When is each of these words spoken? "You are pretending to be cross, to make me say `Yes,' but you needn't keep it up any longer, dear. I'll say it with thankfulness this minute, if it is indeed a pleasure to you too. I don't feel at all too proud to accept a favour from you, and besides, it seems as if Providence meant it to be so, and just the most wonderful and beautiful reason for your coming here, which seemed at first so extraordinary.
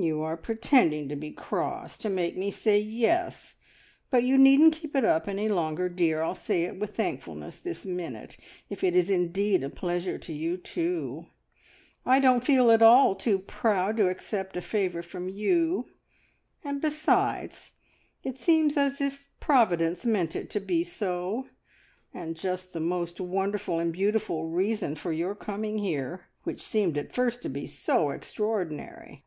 "You 0.00 0.20
are 0.22 0.36
pretending 0.36 1.08
to 1.08 1.16
be 1.16 1.32
cross, 1.32 1.98
to 1.98 2.08
make 2.08 2.36
me 2.36 2.52
say 2.52 2.80
`Yes,' 2.86 3.56
but 4.10 4.22
you 4.22 4.38
needn't 4.38 4.74
keep 4.74 4.94
it 4.94 5.04
up 5.04 5.26
any 5.26 5.48
longer, 5.48 5.88
dear. 5.88 6.22
I'll 6.22 6.36
say 6.36 6.62
it 6.62 6.78
with 6.78 6.94
thankfulness 6.94 7.60
this 7.60 7.84
minute, 7.84 8.36
if 8.70 8.84
it 8.84 8.94
is 8.94 9.10
indeed 9.10 9.64
a 9.64 9.68
pleasure 9.68 10.16
to 10.16 10.32
you 10.32 10.56
too. 10.56 11.26
I 12.06 12.20
don't 12.20 12.44
feel 12.44 12.70
at 12.70 12.80
all 12.80 13.16
too 13.16 13.40
proud 13.40 13.96
to 13.96 14.06
accept 14.08 14.56
a 14.56 14.60
favour 14.60 15.02
from 15.02 15.28
you, 15.28 15.86
and 16.62 16.80
besides, 16.80 17.72
it 18.22 18.38
seems 18.38 18.76
as 18.76 19.00
if 19.00 19.28
Providence 19.40 20.06
meant 20.06 20.36
it 20.36 20.48
to 20.50 20.60
be 20.60 20.84
so, 20.84 21.48
and 22.14 22.36
just 22.36 22.72
the 22.72 22.78
most 22.78 23.20
wonderful 23.20 23.80
and 23.80 23.92
beautiful 23.92 24.46
reason 24.48 24.94
for 24.94 25.12
your 25.12 25.34
coming 25.34 25.78
here, 25.78 26.26
which 26.44 26.62
seemed 26.62 26.96
at 26.96 27.10
first 27.10 27.42
so 27.66 28.10
extraordinary. 28.10 29.24